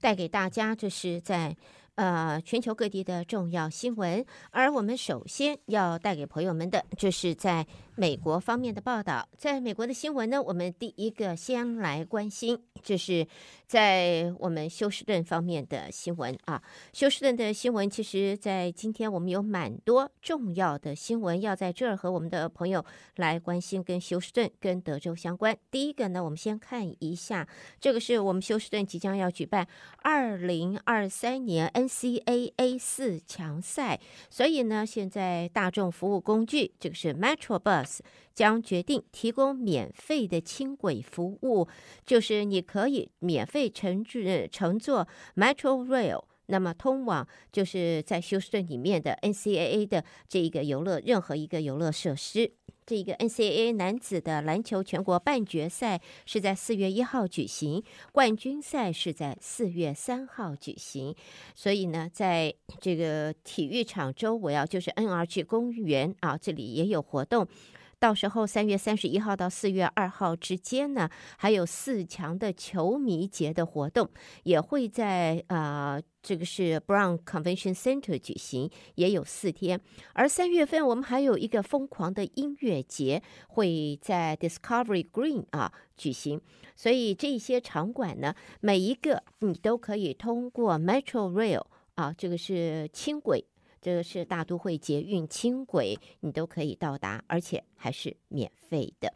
[0.00, 1.56] 带给大家，这是在。
[1.96, 7.64] 呃，全球各地的重要新闻，而我们首先要带给朋友们的，就是在
[7.94, 9.28] 美国方面的报道。
[9.38, 13.26] 在美国的新闻呢，我们第一个先来关心，这是
[13.66, 16.62] 在我们休斯顿方面的新闻啊。
[16.92, 22.84] 休斯顿的新闻，其实，在今天我们有蛮多重要的新闻要在这儿和我们的朋友
[23.16, 25.56] 来关心，跟休斯顿、跟德州相关。
[25.70, 27.48] 第一个呢，我们先看一下，
[27.80, 29.66] 这个是我们休斯顿即将要举办
[30.02, 33.98] 二零二三年 NCAA 四强赛，
[34.28, 38.00] 所以呢，现在大众服务工具这个是 MetroBus
[38.34, 41.68] 将决定提供免费的轻轨服务，
[42.04, 52.52] 就是你可以免费乘坐乘坐 Metro Rail，那么通往就是在休斯顿里面的 NCAA 的这一个游乐任何一个游乐设施。
[52.86, 61.14] 这一个 NCAA 男子的篮球全国半决赛是在四月一号举行，冠军赛是在四月三号举行。
[61.54, 67.48] 所以呢，在这个体育场周围啊，就是 NRG 公园啊，这里也有活动。
[67.98, 74.08] 到时候三月三十一号到四月二号之间呢，还有四强的球迷节的活动，
[74.42, 79.80] 也会在啊、呃，这个是 Brown Convention Center 举行，也有四天。
[80.12, 86.40] 而三月份我们还有一个疯狂的音乐节，会在 Discovery Green 啊举行。
[86.76, 93.44] 所以这些场馆呢，每一个你都可以通过 Metro Rail 啊，这个是轻轨。
[93.84, 99.12] 这个是大都会捷运轻轨，你都可以到达，而且还是免费的。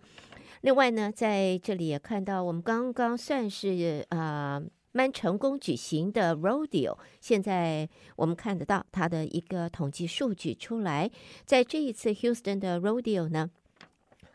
[0.60, 11.10] 另外呢，在这里也看到我们刚刚算是啊蛮成功举行的 Rodeo，现在我们看得到它的一个统计数据出来，
[11.46, 13.48] 在这一次 Houston 的 Rodeo 呢。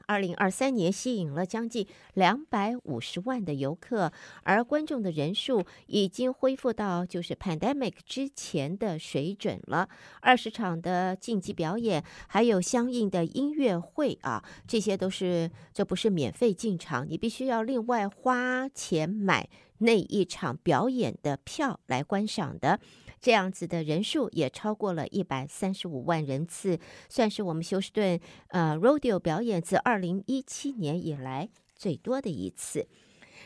[0.05, 4.11] 二零二三年吸引了将近两百五十万的游客，
[4.43, 9.87] 而观众的人数已经恢复到就是 pandemic 之前的水准了。
[10.21, 22.79] 二十场的竞技表演，还有相应的音乐会啊，这些都是，这不是免费进场，你必须要另外花钱买那一场表演的票来观赏的。
[23.23, 28.19] 这样子的人数也超过了一百三十五万人次，算是我们休斯顿
[28.49, 32.85] 呃 Rodeo 表演自二零一七年以来最多的一次。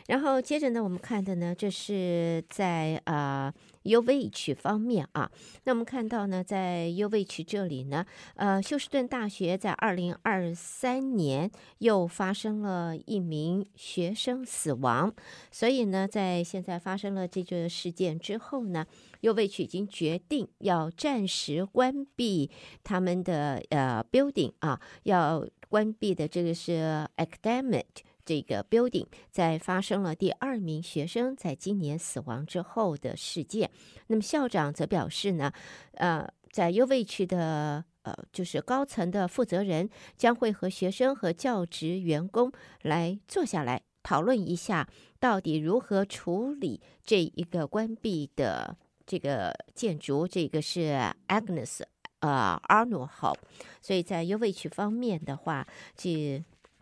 [0.07, 3.53] 然后接着呢，我们看的呢，这是在啊、
[3.83, 5.29] 呃、UVH 方面啊。
[5.65, 15.13] 那我们看到呢，在 UVH 这里呢，呃，休斯顿大学在二零二三年又发生了一名学生死亡，
[15.51, 18.85] 所以呢，在现在发生了这个事件之后呢
[19.21, 22.49] ，UVH 已经决定要暂时关闭
[22.83, 27.83] 他们的呃 building 啊，要关闭的这个是 academic。
[28.27, 33.71] 这个 building 在发生了第二名学生在今年死亡之后的事件，
[34.07, 35.53] 那么校长则表示呢，
[35.93, 42.51] 呃，在 UVH 的呃就是高层的负责人将会和学生和教职员工
[42.81, 44.89] 来坐下来讨论一下，
[45.21, 50.99] 到底如何处理这一个关闭的这个建筑，这个是
[51.29, 51.81] Agnes
[52.19, 53.37] 呃 Arnold
[53.81, 56.11] 所以在 UVH 方面的话，就。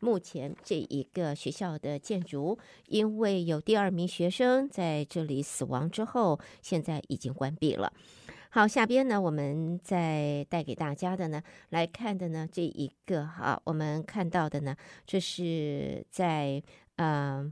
[0.05, 7.91] 目前这一个学校的建筑，因为有第二名学生在这里死亡之后，现在已经关闭了。
[8.51, 14.75] 好，下边呢，我们再带给大家的呢，来看的呢，这一个哈，我们看到的呢，
[15.07, 16.61] 这是在
[16.97, 17.51] 呃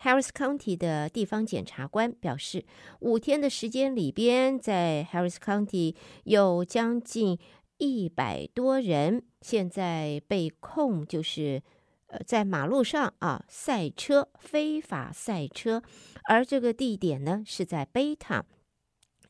[0.00, 2.64] Harris County 的地方检察官表示，
[3.00, 7.36] 五天的时间里边，在 Harris County 有将近
[7.78, 11.60] 一百多人现在被控，就是。
[12.08, 15.82] 呃，在马路上啊，赛车，非法赛车，
[16.24, 18.44] 而这个地点呢是在贝塔。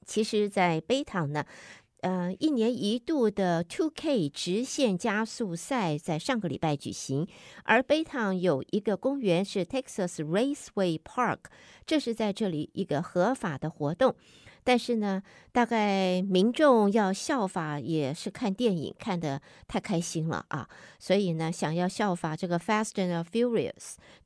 [0.07, 1.45] 其实，在贝塔呢，
[2.01, 7.27] 呃，一年一度的 Two K 直线加速赛在上个礼拜举行，
[7.65, 11.39] 而贝塔有一个公园是 Texas Raceway Park，
[11.85, 14.15] 这是在这里一个合法的活动。
[14.69, 20.69] 但是呢，大概民众要效法也是看电影看得太开心了啊，
[20.99, 23.73] 所以呢，想要效法这个《Fast and Furious》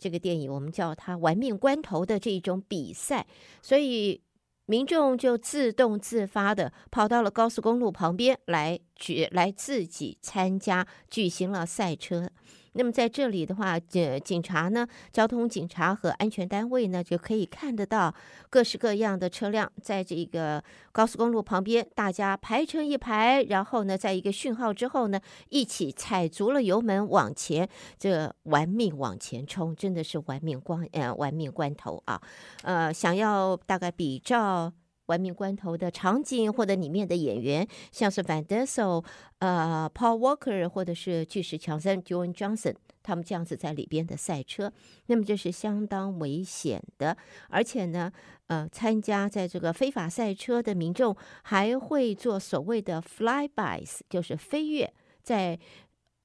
[0.00, 3.25] 这个电影，我们叫它“玩命关头”的这种比赛，
[3.61, 4.21] 所以
[4.67, 12.29] 民众就自动自发的跑到了高速公路旁边来举来自己参加举行了赛车。
[12.75, 18.15] 那么在这里的话，这警察呢，交通警察和安全单位呢，就可以看得到
[18.49, 32.21] 各式各样的车辆在这个高速公路旁边，大家排成一排，然后呢，在一个讯号之后呢，一起踩足了油门往前，这玩命往前冲，真的是玩命关呃玩命关头啊，
[32.63, 34.73] 呃，想要大概比照。
[35.12, 39.05] 玩命关头的场景，或者里面的演员，像是 Van d e s e l、
[39.41, 44.73] 呃 Paul Walker，或者是巨石强森 Dwayne Johnson，他们这样子在里边的赛车，
[45.09, 47.14] 那么这是相当危险的。
[47.50, 48.11] 而且呢，
[48.47, 54.91] 呃，参加在这个非法赛车的民众还会做所谓的 flybys，就是飞跃
[55.23, 55.58] 在。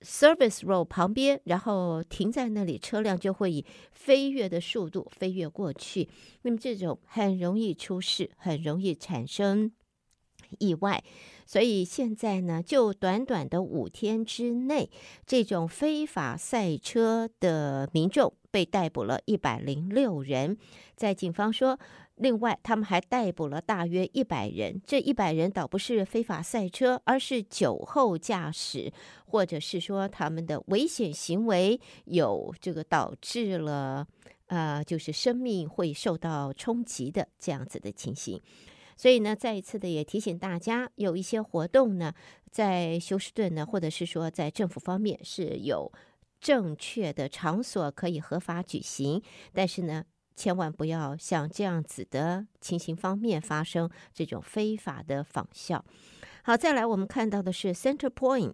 [0.01, 6.07] Service road 旁边，然后停在那里，车辆就会以飞跃的速度飞跃过去。
[6.43, 9.71] 那么这种很容易出事，很容易产生
[10.59, 11.03] 意外。
[11.47, 14.91] 所以现在呢，就短短的五天之内，
[15.25, 20.55] 这种非法赛车的民众被逮捕了一百零六人。
[20.95, 21.79] 在警方说。
[22.19, 24.81] 另外，他们还逮捕了大约一百人。
[24.87, 28.91] 这一百人倒不是非法赛车，而是酒后驾驶，
[29.27, 34.07] 或者是说他们的危险行为有这个导致了
[34.47, 38.41] 呃，就是生命会受到冲击的这样子的情形。
[38.97, 42.13] 所以呢，再一次的也提醒大家，有一些活动呢，
[42.51, 45.89] 在休斯顿呢，或者是说在政府方面是有
[46.41, 49.21] 正确的场所可以合法举行，
[49.53, 50.03] 但是呢。
[50.39, 55.83] 千万不要像这样子的情形方面发生这种非法的仿效。
[56.47, 58.53] 好，再来我们看到的是 CenterPoint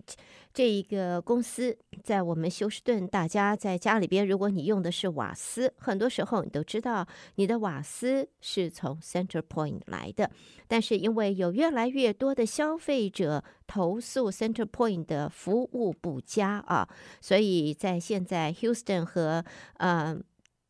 [0.52, 10.32] 这一个公司，在我们休斯顿，大家在家里边，如果你用的是瓦斯，很多时候你都知道你的瓦斯是从 CenterPoint 来的。
[10.68, 16.90] 但是因为有越来越多的消费者投诉 CenterPoint 的服务不佳啊，
[17.22, 19.46] 所以在现在 Houston 和
[19.78, 20.20] 呃。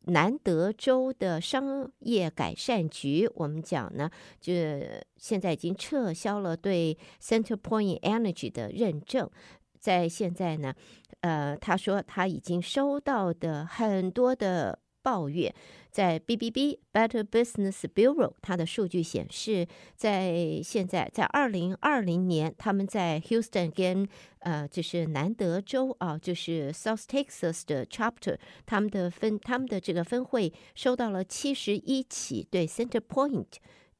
[0.06, 4.10] 南德州的商业改善局，我们讲呢，
[4.40, 4.52] 就
[5.16, 9.30] 现在已经撤销了对 CenterPoint Energy 的认证。
[9.78, 10.74] 在现在呢，
[11.20, 14.78] 呃，他说他已经收到的很多的。
[15.04, 15.54] 抱怨，
[15.94, 24.08] 在 BBB Better Business Bureau，它的数据显示，在现在在二零二零年，他们在 Houston 跟
[24.40, 28.36] 呃，就是南德州啊，就是 South Texas 的 Chapter，
[28.66, 33.46] 他们的分他们的这个分会收到了七十一起对 CenterPoint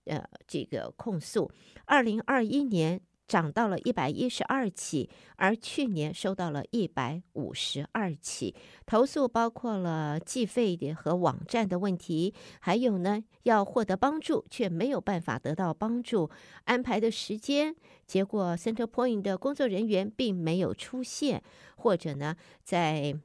[0.06, 1.48] 呃这个控诉，
[1.84, 3.00] 二零二一年。
[3.26, 8.54] 涨到了一百一十二起，而去年收到了一百五十二起
[8.84, 16.28] 投诉，包括了计费的和网站的问题，还有呢，要获得帮助却没有办法得到帮助，
[16.64, 17.74] 安排的时间，
[18.06, 21.42] 结果 CenterPoint 的工作人员并没有出现，
[21.76, 23.18] 或者呢，在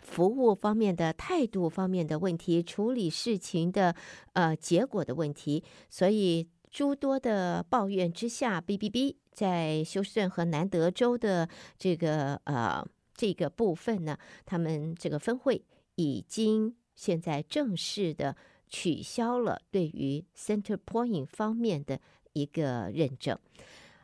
[0.00, 3.94] 服务方面的态度方面的问题，处理事情的
[4.32, 6.48] 呃结果的问题，所以。
[6.70, 15.64] 诸多的抱怨之下，BBB 在休斯顿和南德州的这个呃这个部分呢，他们这个分会
[15.96, 18.36] 已经现在正式的
[18.68, 22.00] 取消了对于 CenterPoint 方面的
[22.32, 23.36] 一个认证。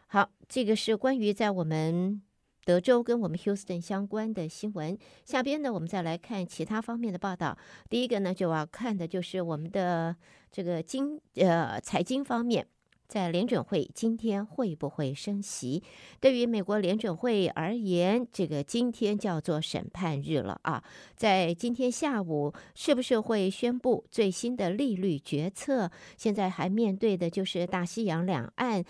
[0.08, 2.20] 好，这个是关于在我们
[2.66, 4.98] 德州跟我们休斯顿相关的新闻。
[5.24, 7.56] 下边呢，我们再来看其他方面的报道。
[7.88, 10.14] 第一个呢，就要看的就是我们的。
[10.52, 12.66] 这个经呃财经方面，
[13.06, 15.82] 在联准会今天会不会升息？
[16.18, 20.82] 对于美国联准会而言，这个今天叫做审判日了啊！
[21.14, 25.90] 在今天下午，是不是会宣布最新的利率决策？
[26.16, 28.82] 现在还面对的就是大西洋两岸。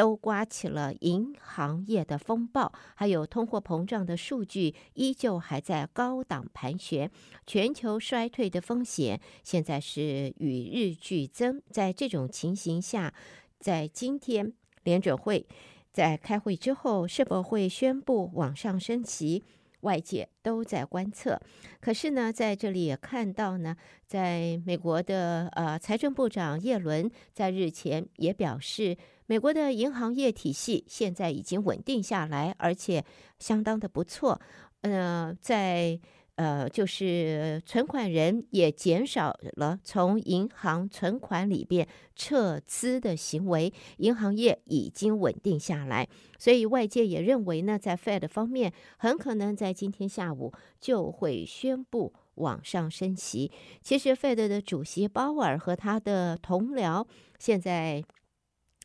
[0.00, 7.10] 都刮起了银行业的风暴，还有通货膨胀的数据依旧还在高档盘旋，
[7.46, 11.60] 全球衰退的风险现在是与日俱增。
[11.68, 13.12] 在这种情形下，
[13.58, 14.54] 在今天
[14.84, 15.46] 联准会
[15.92, 19.44] 在开会之后是否会宣布往上升息，
[19.80, 21.38] 外界都在观测。
[21.78, 23.76] 可是呢，在这里也看到呢，
[24.06, 28.96] 在美国的呃财政部长耶伦在日前也表示。
[29.30, 33.04] 美国的银行业体系现在已经稳定下来，而且
[33.38, 34.40] 相当的不错。
[34.80, 36.00] 呃，在
[36.34, 46.08] 呃，就是存款人也减少了从银行存款里边撤资的行为，银行业已经稳定下来。
[46.36, 53.52] 所以外界也认为呢，在 Fed 方面，很可能在今天下午就会宣布往上升息。
[53.80, 57.06] 其实，Fed 的主席鲍尔和他的同僚
[57.38, 58.02] 现在。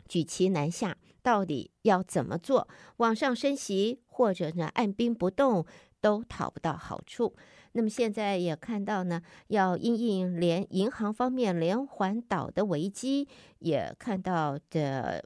[0.07, 2.67] 举棋难下，到底要怎么做？
[2.97, 5.65] 往上升息，或者呢按兵不动，
[5.99, 7.35] 都讨不到好处。
[7.73, 13.27] 那么现在也看到呢，要因应连银行方面连环倒的危机，
[13.59, 15.23] 也看到的，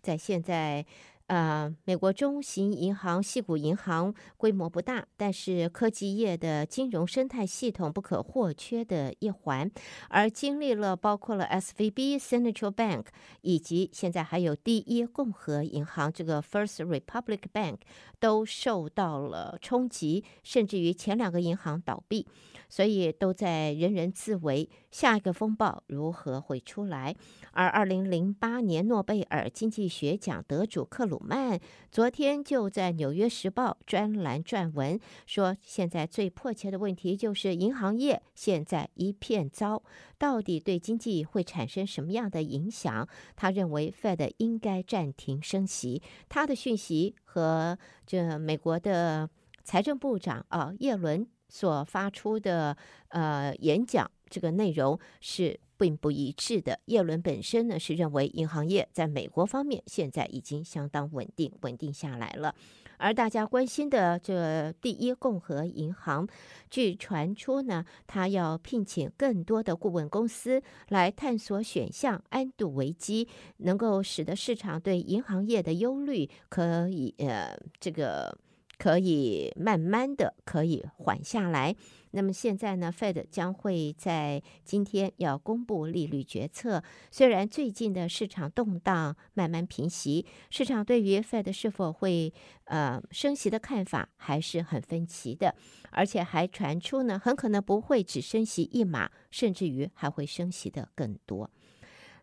[0.00, 0.84] 在现在。
[1.32, 9.70] 呃，美国中型银行矽谷银行规模不大，但是科技业的金融生态系统不可或缺的一环。
[10.10, 13.06] 而经历了包括了 SVB、Central Bank
[13.40, 17.78] 以及现在还有第一共和银行这个 First Republic Bank
[18.20, 22.26] 都受到了冲击，甚至于前两个银行倒闭。
[22.68, 27.16] 所以都在人人自危，下一个风暴如何会出来？
[27.50, 31.58] 而二零零八年诺贝尔经济学奖得主克鲁曼
[31.90, 39.82] 昨天就在《纽约时报》专栏撰文说，现在最迫切的问题就是银行业现在一片糟，
[40.18, 43.08] 到底对经济会产生什么样的影响？
[43.34, 46.02] 他认为 Fed 应该暂停升息。
[46.28, 49.28] 他的讯息和这美国的
[49.64, 51.26] 财政部长啊耶伦。
[51.52, 52.74] 所发出的
[53.08, 56.80] 呃演讲，这个内容是并不一致的。
[56.86, 62.54] 叶伦本身呢是认为银行业在美国方面现在已经相当稳定，稳定下来了。
[62.96, 66.26] 而大家关心的这第一共和银行，
[66.70, 73.28] 据传出呢，他要聘请更多的顾问公司来探索选项，安度危机，
[73.58, 78.38] 能够使得市场对银行业的忧虑可以呃这个。
[78.82, 81.76] 可以慢慢的可以缓下来。
[82.10, 86.82] 那么现在呢，Fed 将会在今天要公布利率决策。
[87.08, 92.34] 虽然最近的市场动荡慢慢平息，市场对于 Fed 是否会
[92.64, 95.54] 呃升息的看法还是很分歧的，
[95.92, 101.48] 而且还传出呢，很可能不会只升息一码，甚至于还会升息的更多。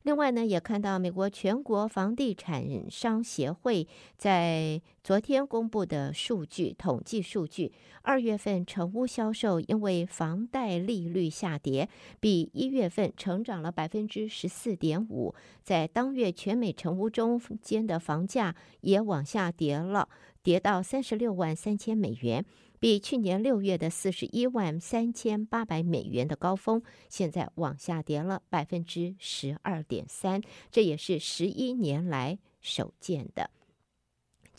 [0.10, 3.88] 另外呢，也看到美国全国房地产商协会
[4.18, 11.88] 在昨天公布的数据，统计数据，二月份成屋销售因为房贷利率下跌，
[12.20, 15.36] 比一月份成长了百分之十四点五。
[15.62, 20.10] 在当月全美成屋中间的房价也往下跌了，
[20.42, 22.44] 跌到三十六万三千美元。
[22.80, 33.52] 比去年六月的四十一万三千八百美元的高峰，现在往下跌了百分之十二点三，这也是十一年来首见的。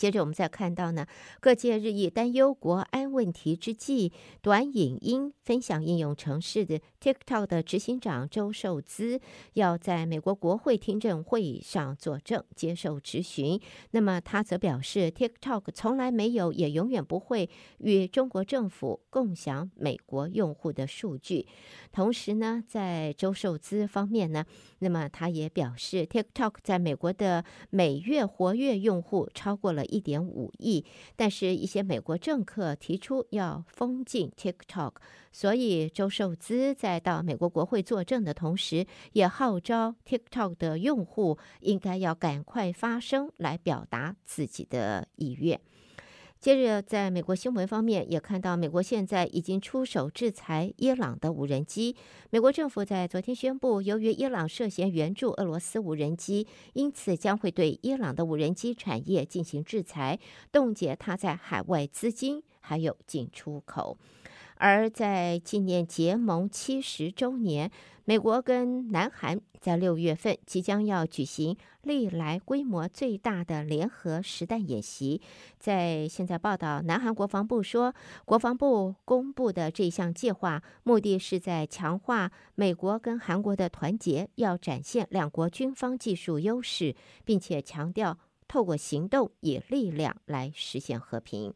[0.01, 1.07] 接着我们再看到呢，
[1.41, 9.21] 各界日益担忧国安问题之际，短影音分享应用程式的 TikTok 的执行长周受资
[9.53, 13.61] 要在美国国会听证会议上作证接受质询。
[13.91, 21.47] 那么他则表示，TikTok 从来没有也永远不会与中国政府共享美国用户的数据。
[21.93, 24.47] 同时呢，在周受资方面呢，
[24.79, 29.85] 那么他也表示，TikTok 在美国的每月活跃用户超过了。
[29.91, 30.85] 一点五亿，
[31.17, 34.93] 但是一些美国政客提出要封禁 TikTok，
[35.33, 45.61] 所以周寿资在到美国国会作证的同时，也号召 TikTok 的用户应该要赶快发声来表达自己的意愿。
[46.41, 51.95] 接着，在美国新闻方面，也看到美国现在已经出手制裁伊朗的无人机。
[52.31, 60.19] 美国政府在昨天宣布，由于伊朗涉嫌援助俄罗斯无人机，因此将会对伊朗的无人机产业进行制裁，
[60.51, 63.99] 冻结它在海外资金，还有进出口。
[64.61, 67.71] 而在纪念结盟七十周年，
[68.05, 75.23] 美国跟南韩在六月份即将要举行历来规模最大的联合实弹演习。
[75.59, 77.95] 在现在报道，南韩国防部说，
[78.27, 91.55] 国防部公布的这项计划，目的是在强化美国跟韩国的团结，要展现两国军方技术优势，并且强调透过行动以力量来实现和平。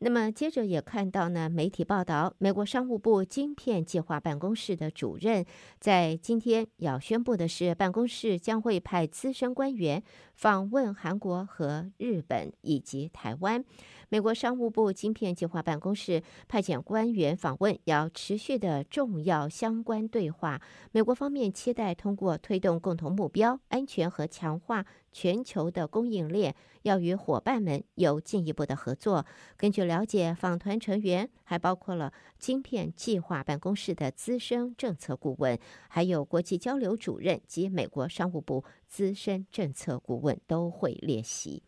[0.00, 5.44] 那么接着也看到呢，媒体报道，美国商务部晶片计划办公室的主任
[5.80, 10.02] 在今天要宣布的是，办公室将会派资深官员
[10.34, 13.64] 访问韩国和日本以及台湾。
[14.10, 20.62] 美国商务部晶片计划办公室派遣官员访问，要持续的重要相关对话。
[20.92, 29.26] 美国方面期待通过推动共同目标、安全和强化全球的供应链，要与伙伴们有进一步的合作。
[29.58, 41.62] 根据了解，访团成员还包括了晶片计划办公室的资深政策顾问，还有国际交流主任及美国商务部资深政策顾问都会列席。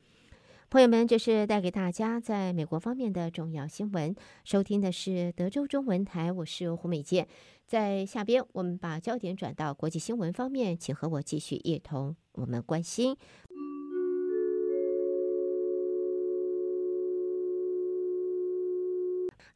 [0.70, 4.14] 朋友们，这是带给大家在美国方面的重要新闻。
[4.44, 7.26] 收听的是德州中文台，我是胡美健。
[7.66, 13.16] 在下边，我们把焦点转到国际新闻方面，请和我继续一同我们关心。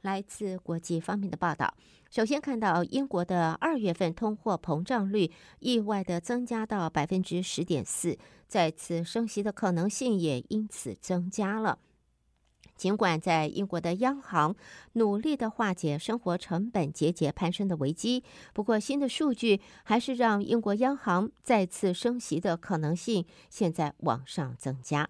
[0.04, 1.75] 来自国际方面的报道。
[2.11, 11.78] 首先看到英国的二月份通货膨胀率意外的增加到百分之十点四，再次升息的可能性也因此增加了。
[12.76, 14.54] 尽管在英国的央行
[14.94, 25.08] 努力的化解生活成本节节攀升的危机，不过新的数据还是让英国央行再次升息的可能性现在往上增加。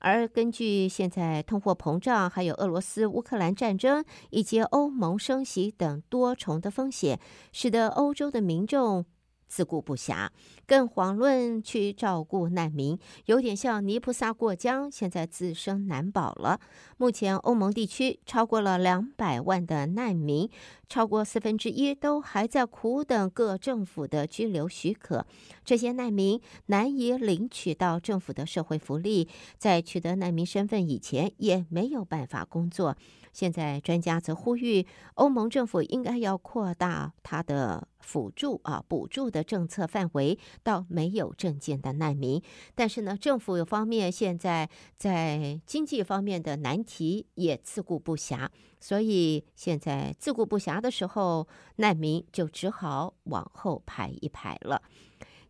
[0.00, 7.18] 而根据现在通货膨胀、还有俄罗斯乌克兰战争以及欧盟升息等多重的风险，
[7.52, 9.04] 使得欧洲的民众
[9.48, 10.28] 自顾不暇，
[10.66, 16.60] 更遑论去照顾难民，有点像泥菩萨过江，现在自身难保了。
[16.98, 20.48] 目前欧盟地区超过了两百万的难民，
[20.88, 25.26] 超过四分之一都还在苦等各政府的居留许可。
[25.64, 32.96] 这些难民难以领取到政府的社会福利，在取得难民身份以前也没有办法工作。
[33.38, 42.42] 现在专家则呼吁欧盟政府应该要扩大它的辅助啊补助的政策范围到没有证件的难民。
[42.74, 48.48] 但是呢，政府方面现在在经济方面的难题也自顾不暇，
[48.80, 54.82] 所以现在自顾不暇的时候，难民就只好往后排一排了。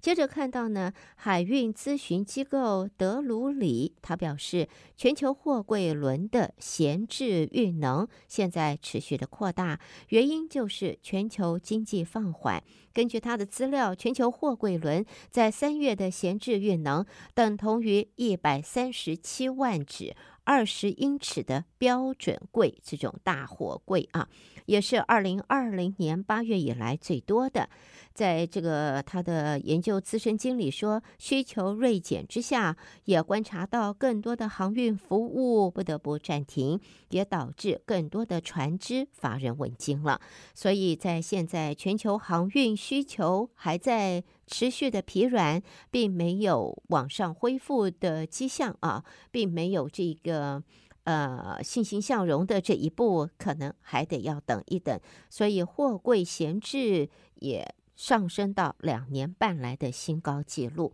[0.00, 12.62] 接着看到呢，海运咨询机构德鲁里，他表示，全球货柜轮的闲置运能现在持续的扩大，原因就是全球经济放缓。
[12.92, 20.16] 根据他的资料，全球货柜轮在三月的闲置运能等同于一百三十七万只
[20.48, 24.26] 二十英尺的标准柜，这种大货柜啊，
[24.64, 27.68] 也是二零二零年八月以来最多的。
[28.14, 32.74] 在这个他的研究资深经理说，需求锐减之下，
[33.04, 40.18] 也观察到更多的航运服务不得不暂停，也导致更多的船只乏人问津了。
[40.54, 45.62] 所以在现在全球航运需求还在持续的疲软，
[45.92, 50.60] 并没有往上恢复的迹象啊，并没有这个
[51.04, 55.00] 呃欣欣向荣的这一步，可能还得要等一等。
[55.30, 57.74] 所以货柜闲置也。
[57.98, 60.92] 上升到两年半来的新高纪录。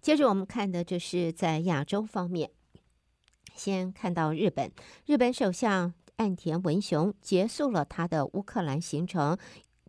[0.00, 2.50] 接着我们看的就是在亚洲方面，
[3.54, 4.72] 先看到日本，
[5.04, 9.36] 日本首相岸田文雄结束了他的乌克兰行程，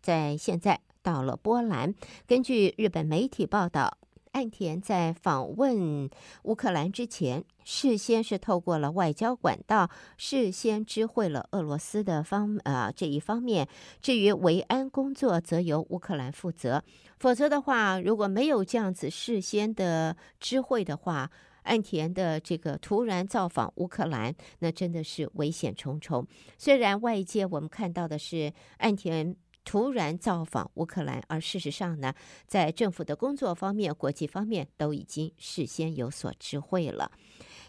[0.02, 1.94] 在现在到了波兰。
[2.28, 3.98] 根据日本媒体报道。
[4.34, 6.10] 岸田在访问
[6.44, 13.68] 乌克兰之前，事先是透过了外交管道，事先知会了俄罗斯的方呃这一方面。
[14.02, 16.82] 至于维安工作，则由乌克兰负责。
[17.20, 21.30] 否则的话，如果没有这样子事先的知会的话，
[21.64, 26.26] 岸田的这个突然造访乌克兰，那真的是危险重重。
[26.58, 29.36] 虽然外界我们看到的是岸田。
[29.64, 32.14] 突然造访乌克兰，而事实上呢，
[32.48, 37.12] 在政府的工作方面、国际方面都已经事先有所知会了。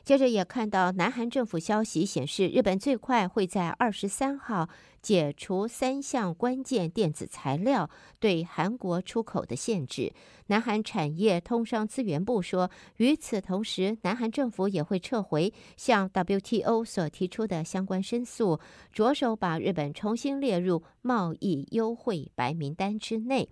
[0.04, 4.68] 接着也看到，南韩政府消息显示，日本最快会在二十三号
[5.00, 7.88] 解除三项关键电子材料
[8.18, 10.12] 对韩国出口的限制。
[10.48, 18.58] 南韩产业通商资源部说，与此同时，南韩政府也会撤回向 WTO 所提出的相关申诉，
[18.92, 23.48] 着手把日本重新列入贸易优惠白名单之内。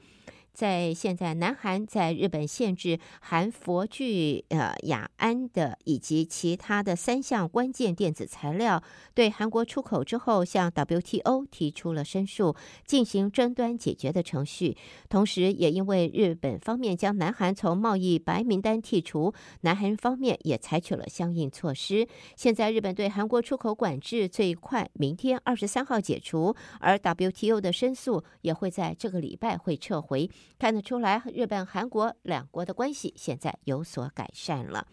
[0.52, 8.82] 在现在，南韩在日本限制含氟聚呃亚銨的以及其他的三项关键电子材料
[9.14, 14.76] 对韩国出口之后，向 WTO 提出了申诉，进行争端解决的程序。
[15.08, 19.32] 同时，也因为日本方面将南韩从贸易白名单剔除，
[19.62, 22.06] 南韩方面也采取了相应措施。
[22.36, 30.30] 现在，日本对韩国出口管制最快明天二十三号解除，而 WTO 的申诉也会在这个礼拜会撤回。
[30.58, 34.86] 看得出来，日本、韩国两国的关系现在有所改善了。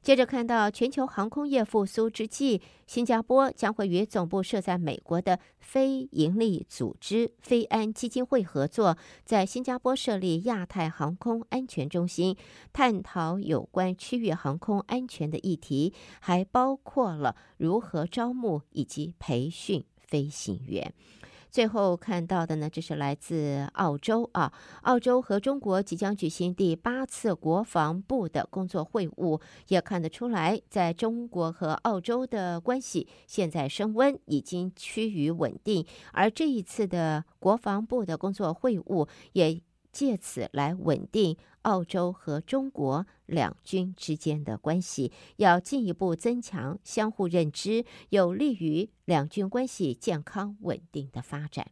[0.00, 12.36] 接着看到全球航空业复苏之际，新加坡将会与总部设在美国的非营利组织飞安基金会合作，在新加坡设立亚太航空安全中心，
[12.72, 20.94] 探讨有关区域航空安全的议题，还包括了如何招募以及培训飞行员。
[21.50, 35.86] 最后看到的呢，这是来自澳洲啊，澳洲和中国即将举行第八次国防部的工作会晤，也看得出来，在中国和澳洲的关系现在升温，已经趋于稳定。
[36.12, 41.36] 而这一次的国防部的工作会晤，也借此来稳定
[41.68, 51.70] 澳洲和中国两军之间的关系，要进一步增强相互认知，有利于两军关系健康稳定的发展。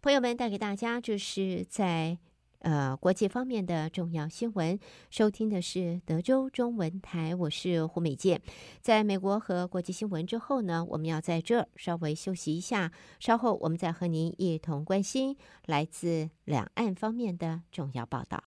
[0.00, 2.18] 朋友们，带给大家就是在。
[2.60, 4.76] 呃，国际方面的重要新闻，
[5.10, 8.42] 收听的是德州中文台，我是胡美健。
[8.80, 15.36] 在美国和国际新闻之后呢，我们要在这儿稍微休息一下，稍后我们再和您一同关心
[15.66, 18.42] 来自两岸方面的重要报道。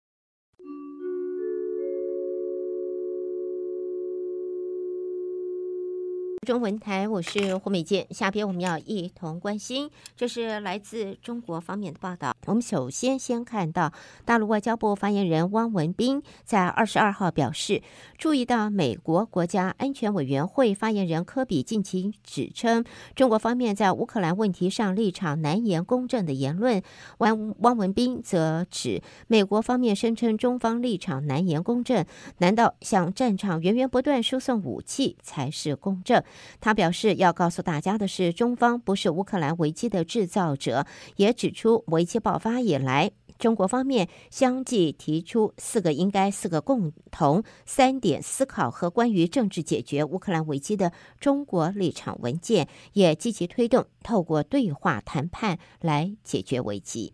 [6.50, 8.08] 中文台，我是胡美健。
[8.10, 12.36] 下边我们要一同关心，这是来自中国方面的报道。
[12.48, 13.94] 我们首先先看到
[14.26, 17.84] 大陆外交部发言人汪文斌在二十二号表示，
[18.18, 22.84] 注意到美国国家安全委员会发言人科比近期指称
[23.14, 26.82] 中国方面在乌克兰问题上立场难言公正的言论。
[27.20, 32.04] 汪汪文斌则指，美国方面声称中方立场难言公正，
[32.40, 36.24] 难道向战场源源不断输送武器才是公正？
[36.60, 57.14] 他表示，要告诉大家的是，中方不是乌克兰危机的制造者，也指出危机爆发以来，中国方面相继提出四个应该、四个共同、三点思考和关于政治解决乌克兰危机的中国立场文件，也积极推动透过对话谈判来解决危机。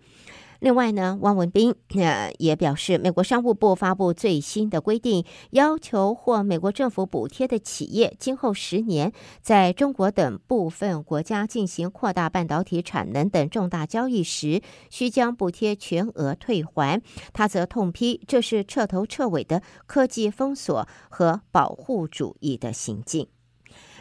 [0.65, 16.99] 另外呢，汪文斌呃也表示，美国商务部发布最新的规定，要求获美国政府补贴的企业，今后十年在中国等部分国家进行扩大半导体产能等重大交易时，需将补贴全额退还。
[17.32, 23.28] 他则痛批这是彻头彻尾的科技封锁和保护主义的行径。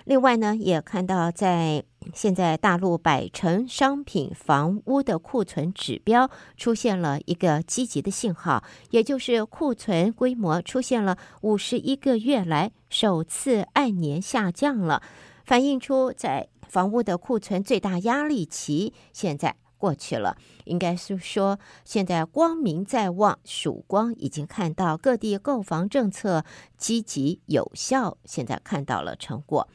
[0.06, 15.02] 另外呢，也看到在现在大陆百城商品房屋的库存指标出现了一个积极的信号，也就是库存规模出现了五十一个月来首次按年下降了，
[15.44, 20.36] 反映出在房屋的库存最大压力期现在过去了。
[20.64, 26.44] 应该是说，现在光明在望，曙光已经看到，各地购房政策
[26.76, 29.68] 积极有效，现在看到了成果。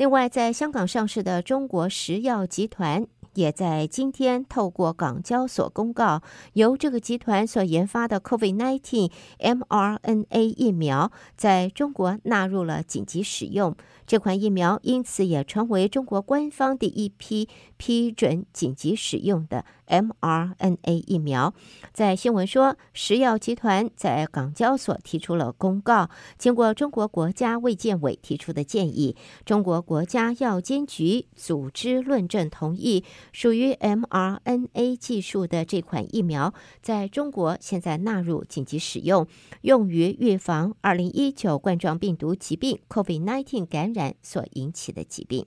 [0.00, 6.22] 另外，在香港上市的中国食药集团也在今天透过港交所公告，
[6.54, 13.76] 由这个集团所研发的 COVID-19 mRNA 疫苗在中国纳入了紧急使用。
[14.06, 19.64] 这款疫苗因此也成为中国官方第一批批准紧急使用的。
[19.90, 21.52] mRNA 疫苗，
[21.92, 39.26] 在新闻说，石药集团在港交所提出了公告，经过中国国家卫健委提出的建议，中国国家药监局组织论证同意，属于 mRNA 技术的这款疫苗，在中国现在纳入紧急使用，
[39.62, 45.46] 用于预防2019冠状病毒疾病 COVID-19 感染所引起的疾病。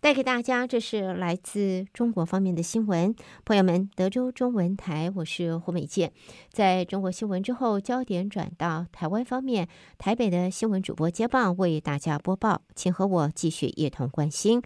[0.00, 3.14] 带给大家，这是来自中国方面的新闻。
[3.44, 6.12] 朋友们，德州中文台，我是胡美健。
[6.50, 14.60] 在中国新闻之后，焦点转到台湾方面，台北的新闻主播接棒为大家播报，请和我继续一同关心。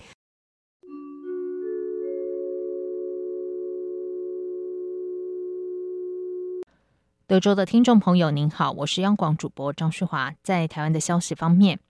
[7.28, 10.32] 德州的听众朋友，您好，我是央广主播张旭华。
[10.44, 11.80] 在台湾的消息方面。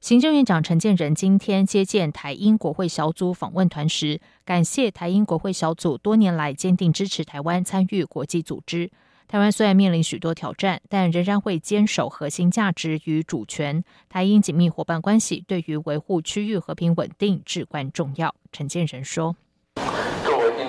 [0.00, 8.90] 行政院长陈建仁今天接见台英国会小组访问团时，感谢台英国会小组多年来坚定支持台湾参与国际组织。
[9.28, 13.84] 台湾虽然面临许多挑战，但仍然会坚守核心价值与主权。
[14.08, 18.34] 台英紧密伙伴关系对于维护区域和平稳定至关重要。
[18.50, 19.36] 陈建仁说：“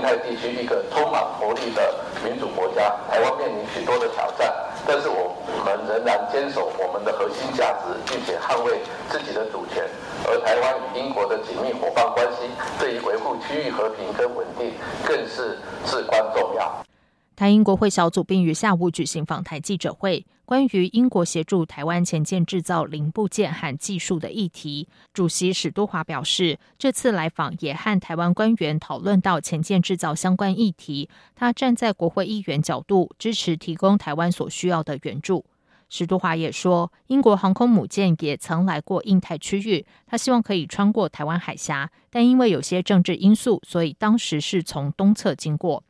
[0.02, 4.54] 亚太地区一个充满活力的民主国家，台湾面临许多的挑战。”
[4.88, 5.36] 但是我
[5.66, 9.84] 们仍然坚守我们的核心价值，并且捍卫自己的主权。
[10.26, 14.74] 而台湾与英国的紧密伙伴关系，对于维护区域和平跟稳定，
[15.06, 16.89] 更是至关重要。
[17.40, 20.26] 台英国会小组并于下午举行访台记者会。
[20.44, 31.10] 关于英国协助台湾前舰制造零部件和技术的议题，主席史多华表示，这次来访也和台湾官员讨论到前舰制造相关议题。
[31.34, 35.46] 他站在国会议员角度，支持提供台湾所需要的援助。
[35.88, 45.86] 史多华也说，英国航空母舰也曾来过印太区域，他希望可以穿过台湾海峡，但因为有些政治因素，所以当时是从东侧经过。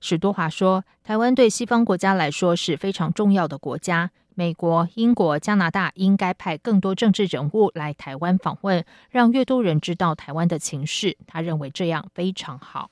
[0.00, 4.10] 史多华说：“台湾对西方国家来说是非常重要的国家。
[4.34, 11.16] 美国、英国、加拿大应该派更多政治人物来台湾访问，让越多人知道台湾的情势。
[11.26, 12.90] 他认为这样非常好。”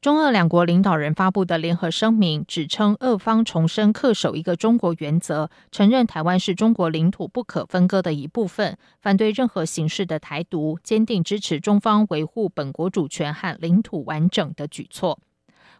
[0.00, 15.18] 中俄两国领导人发布的联合声明，指称俄方重申恪守一个中国原则，承认台湾是中国领土不可分割的一部分，反对任何形式的台独，坚定支持中方维护本国主权和领土完整的举措。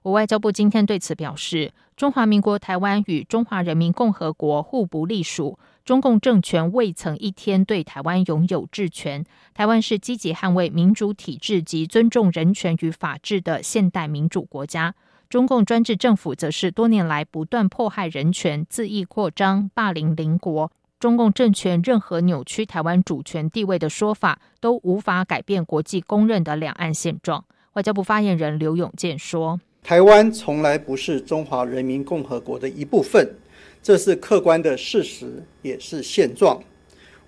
[0.03, 5.59] 我外交部今天对此表示，中华民国台湾与中华人民共和国互不隶属。
[5.85, 9.25] 中共政权未曾一天对台湾拥有治权。
[9.55, 14.95] 台湾是积极捍卫民主体制及尊重人权与法治的现代民主国家。
[15.31, 20.71] 中共专制政府则是多年来不断迫害人权、恣意扩张、霸凌邻国。
[21.01, 27.45] 中共政权任何扭曲台湾主权地位的说法，都无法改变国际公认的两岸现状。
[27.75, 33.35] 外交部发言人刘永健说：“台湾从来不是中华人民共和国的一部分。”
[33.81, 36.63] 这是客观的事实，也是现状。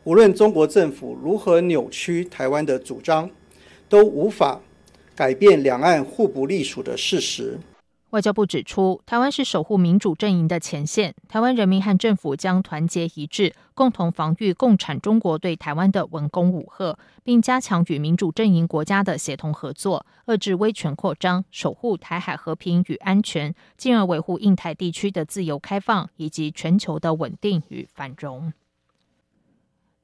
[0.05, 3.31] 无论中国政府如何扭曲台湾的主张，
[3.89, 4.61] 都无法
[5.15, 7.57] 改变两岸互不隶属的事实。
[8.11, 28.53] 外交部指出，台湾是守护民主阵营的前线，台湾人民和政府将团结一致，共同防御共产中国对台湾的文攻武吓，并加强与民主阵营国家的协同合作，遏制威权扩张，守护台海和平与安全，进而维护印太地区的自由开放以及全球的稳定与繁荣。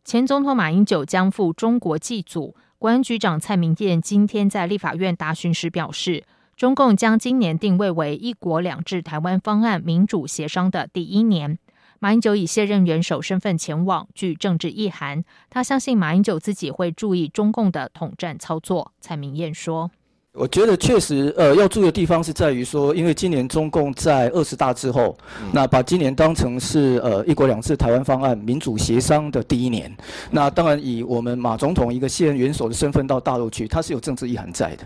[0.04, 6.22] 前总统马英九将赴中国祭祖，国安局长蔡明彦今天在立法院答询时表示。
[6.56, 11.58] 中共将今年定位为“一国两制”台湾方案民主协商的第一年。
[11.98, 15.22] 马英九以卸任元首身份前往，具政治意涵。
[15.50, 18.90] 他相信马英九自己会注意中共的统战操作。
[19.02, 19.90] 蔡明燕说
[20.32, 29.94] ：“我觉得确实，呃，要注意的地方是在于说，因为今年中共在二十大之后，嗯、那把今年当成是呃‘一国两制’台湾方案民主协商的第一年。
[30.30, 34.84] 那当然，以我们马总统一个卸任元首的身份到大陆去，他是有政治意涵在的。”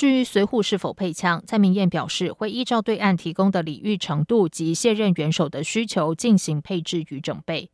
[0.00, 7.68] 至于随扈是否配枪，蔡明彦表示会依照对岸提供的礼遇程度及卸任元首的需求进行配置与准备。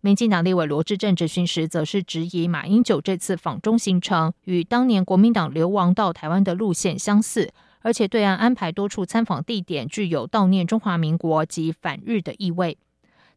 [0.00, 7.52] 民进党立委罗志政质询时，则是质疑马英九这次访中行程与当年国民党流亡到台湾的路线相似，
[7.82, 12.76] 而且对岸安排多处参访地点具有悼念中华民国及反日的意味。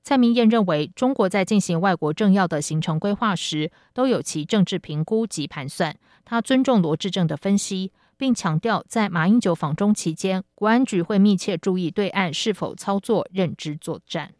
[0.02, 5.96] 蔡明彦认为，中国在进行外国政要的行程规划时，都有其政治评估及盘算。
[6.26, 7.92] 他尊重罗志政的分析。
[8.18, 14.32] 并强调，在马英九访中期间，国安局会密切注意对岸是否操作认知作战。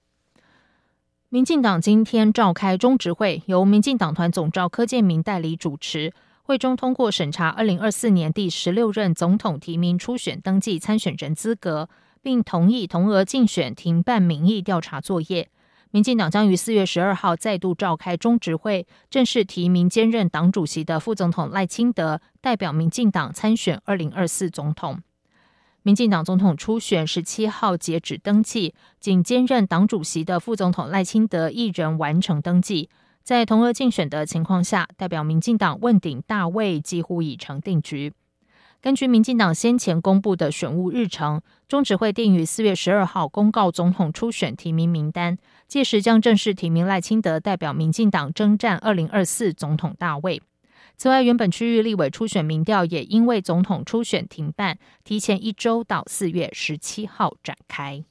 [1.30, 6.14] 民进党今天召开中执会，由民进党团总召柯建铭代理主持。
[6.46, 11.88] 会中通过审查二零二四年第十六任总统提名初选登记参选人资格，
[12.22, 15.50] 并同意同额竞选停办民意调查作业。
[15.94, 25.04] 民进党将于四月十二号再度召开中执会，正式提名兼任党主席的副总统赖清德代表民进党参选二零二四总统。
[25.84, 32.90] 民进党总统初选十七号截止登记，仅兼任党主席的副总统赖清德一人完成登记。
[33.22, 38.14] 在同额竞选的情况下，代表民进党问鼎大位几乎已成定局。
[38.84, 45.38] 根据民进党先前公布的选务日程，中指会定于四月十二号公告总统初选提名名单，
[45.70, 50.42] 届时将正式提名赖清德代表民进党征战二零二四总统大位。
[50.98, 58.04] 此外，原本区域立委初选民调也因为总统初选停办，提前一周到四月十七号展开。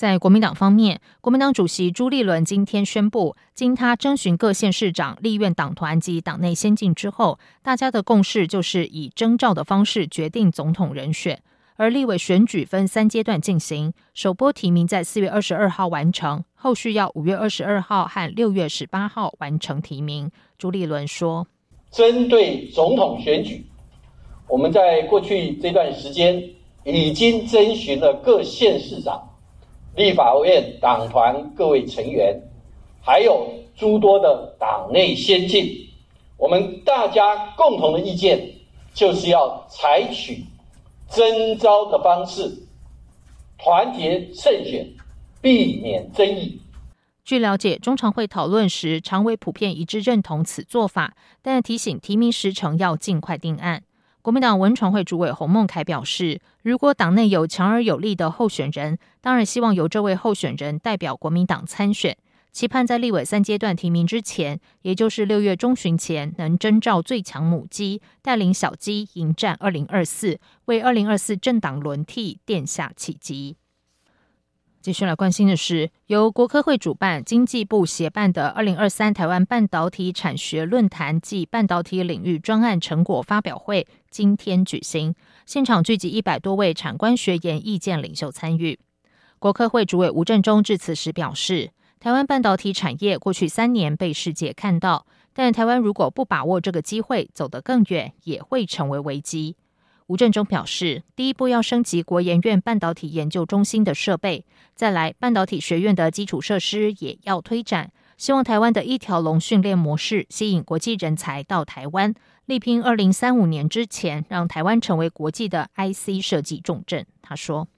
[0.00, 11.42] 在国民党方面，国民党主席朱立伦今天宣布，经他征询各县市长、立院党团及党内先进之后，大家的共识就是以征召的方式决定总统人选。
[11.76, 20.30] 而立委选举分三阶段进行，首波提名在四月二十二号完成，后续要五月二十二号和六月十八号完成提名。
[20.56, 21.46] 朱立伦说
[21.92, 23.66] ：“针对总统选举，
[24.48, 26.42] 我们在过去这段时间
[26.84, 29.24] 已经征询了各县市长。”
[29.96, 32.40] 立法院党团各位成员，
[33.02, 35.88] 还有诸多的党内先进，
[36.36, 38.52] 我们大家共同的意见
[38.94, 40.44] 就是要采取
[41.08, 42.66] 征召的方式，
[43.58, 44.88] 团结胜选，
[45.40, 46.60] 避免争议。
[47.24, 53.84] 据了解，中常会讨论时，常委普遍一致认同此做法，但提醒提名时程要尽快定案。
[54.22, 62.14] 国民党文传会主委洪孟凯表示，如果党内有强而有力的候选人，当然希望由这位候选人代表国民党参选，
[62.52, 73.56] 期盼在立委三阶段提名之前，也就是六月中旬前，能征召最强母鸡，带领小鸡迎战二零二四，为二零二四政党轮替奠下契机。
[74.82, 85.14] 继续来关心的是，由国科会主办、经济部协办的二零二三台湾半导体产学论坛暨半导体领域专案成果发表会，今天举行，
[85.44, 88.78] 现场聚集一百多位产官学研意见领袖参与。
[89.38, 99.56] 国科会主委吴振中致辞时表示，台湾半导体产业过去三年被世界看到，但台湾如果不把握这个机会，走得更远，也会成为危机。
[100.10, 104.44] 吴振中表示，第一步要升级国研院半导体研究中心的设备，
[104.74, 107.92] 再来半导体学院的基础设施也要推展。
[108.16, 112.12] 希望台湾的一条龙训练模式吸引国际人才到台湾，
[112.46, 117.06] 力拼二零三五年之前，让台湾成为国际的 IC 设计重镇。
[117.22, 117.68] 他说：“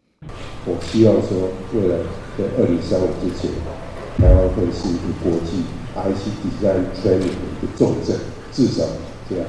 [0.65, 1.99] 我希望说，未来
[2.39, 3.51] 在二零三五之前，
[4.17, 5.65] 台湾会是一个国际
[5.95, 8.19] IC Design Training 的一个重镇，
[8.51, 8.87] 至少
[9.29, 9.47] 这样。”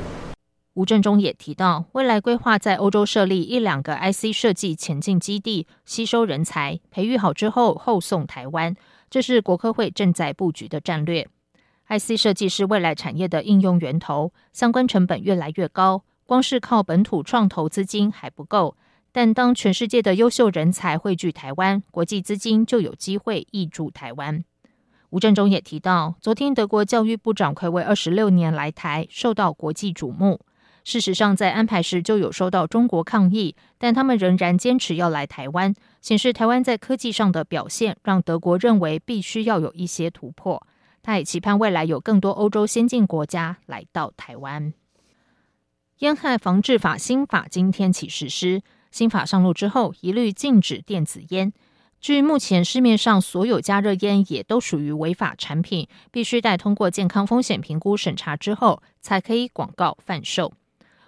[0.73, 8.75] 吴振中也提到，未来规划在欧洲设立一两个 IC 设计前进基地，吸收人才，培育好之后后送台湾，
[9.07, 11.27] 这是国科会正在布局的战略。
[11.87, 18.75] IC 设计是未来产业的应用源头，相关成本越来越高，光是靠本土创投资金还不够。
[19.11, 24.43] 但当全世界的优秀人才汇聚台湾，国际资金就有机会挹注台湾。
[25.11, 30.39] 吴振中也提到，昨天德国教育部长睽违二十六年来台，受到国际瞩目。
[30.83, 40.65] 事实上，在安排时就有收到中国抗议，但他们仍然坚持要来台湾，显示台湾在科技上的表现让德国认为必须要有一些突破。
[41.01, 44.73] 他也期盼未来有更多欧洲先进国家来到台湾。
[45.99, 51.53] 烟害防治法新法今天起实施，新法上路之后，一律禁止电子烟。
[52.01, 60.51] 据目前市面上所有加热烟也都属于违法产品，必须待通过健康风险评估审查之后，才可以广告贩售。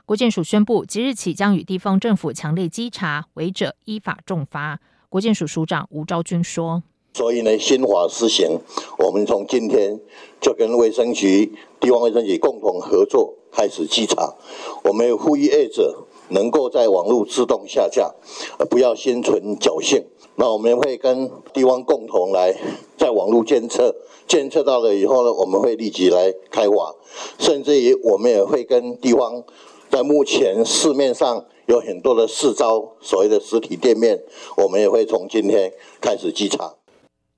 [0.06, 4.80] 国健署宣布，即日起将与地方政府强力稽查，违者依法重罚。
[5.10, 6.84] 国健署署长吴昭君说
[7.16, 8.60] ：“所以呢，新法施行，
[9.00, 10.00] 我们从今天
[10.40, 14.36] 就跟卫生局、地方卫生局共同合作，开始稽查。
[14.84, 18.14] 我们呼吁业者能够在网络自动下架，
[18.60, 20.06] 而不要心存侥幸。
[20.36, 22.56] 那我们会跟地方共同来
[22.96, 23.96] 在网络监测，
[24.28, 26.94] 监测到了以后呢，我们会立即来开罚，
[27.40, 29.44] 甚至于我们也会跟地方。”
[29.90, 34.20] 在目前市面上有很多的四招所谓的实体店面，
[34.58, 35.72] 我们也会从今天
[36.02, 36.76] 开始稽查。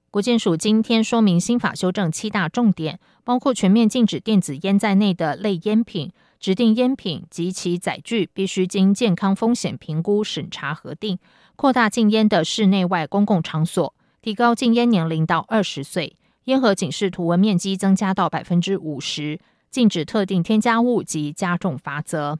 [0.09, 11.19] 国健署今天说明新法修正七大重点，包括全面禁止电子烟在内的类烟品、指定烟品及其载具必须经健康风险评估审查核定，
[11.55, 19.39] 扩大禁烟的室内外公共场所，提高禁烟年龄到二十岁，烟盒警示图文面积增加到百分之五十。
[19.69, 22.39] 禁止特定添加物及加重罚则。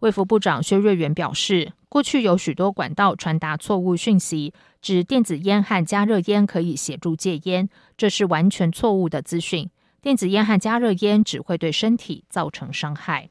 [0.00, 9.70] 卫福部长薛瑞元表示，过去有许多管道传达错误讯息，指电子烟和加热烟可以协助戒烟，这是完全错误的资讯。
[10.00, 13.28] 电子烟和加热烟只会对身体造成伤害。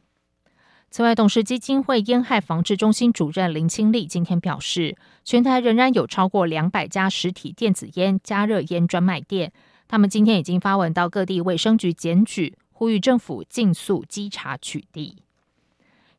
[0.89, 9.51] 此外，董事基金会烟害防治中心主任林清丽今天表示，全台仍然有超过两百家实体电子烟、加热烟专卖店，
[9.89, 12.57] 他们今天已经发文到各地卫生局检举。
[12.81, 15.13] 呼吁政府尽速稽查取缔。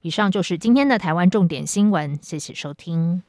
[0.01, 3.25] 以上就是今天的台湾重点新闻，谢谢收听。